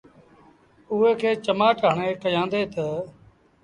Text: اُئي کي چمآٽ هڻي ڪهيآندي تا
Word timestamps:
اُئي 0.91 1.11
کي 1.21 1.31
چمآٽ 1.45 1.77
هڻي 1.87 2.09
ڪهيآندي 2.21 2.61
تا 2.73 2.87